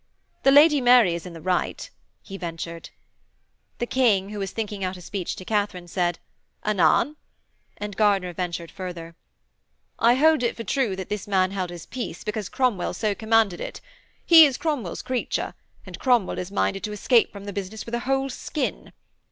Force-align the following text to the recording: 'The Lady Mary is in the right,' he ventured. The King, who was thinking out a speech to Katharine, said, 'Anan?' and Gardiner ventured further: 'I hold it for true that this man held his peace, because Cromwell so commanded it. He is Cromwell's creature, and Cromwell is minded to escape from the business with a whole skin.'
'The 0.41 0.49
Lady 0.51 0.81
Mary 0.81 1.13
is 1.13 1.27
in 1.27 1.33
the 1.33 1.39
right,' 1.41 1.91
he 2.23 2.35
ventured. 2.35 2.89
The 3.77 3.85
King, 3.85 4.29
who 4.29 4.39
was 4.39 4.49
thinking 4.51 4.83
out 4.83 4.97
a 4.97 5.01
speech 5.01 5.35
to 5.35 5.45
Katharine, 5.45 5.87
said, 5.87 6.17
'Anan?' 6.65 7.17
and 7.77 7.95
Gardiner 7.95 8.33
ventured 8.33 8.71
further: 8.71 9.15
'I 9.99 10.15
hold 10.15 10.41
it 10.41 10.55
for 10.55 10.63
true 10.63 10.95
that 10.95 11.09
this 11.09 11.27
man 11.27 11.51
held 11.51 11.69
his 11.69 11.85
peace, 11.85 12.23
because 12.23 12.49
Cromwell 12.49 12.95
so 12.95 13.13
commanded 13.13 13.61
it. 13.61 13.79
He 14.25 14.43
is 14.43 14.57
Cromwell's 14.57 15.03
creature, 15.03 15.53
and 15.85 15.99
Cromwell 15.99 16.39
is 16.39 16.49
minded 16.51 16.83
to 16.85 16.91
escape 16.91 17.31
from 17.31 17.45
the 17.45 17.53
business 17.53 17.85
with 17.85 17.93
a 17.93 17.99
whole 17.99 18.29
skin.' 18.31 18.93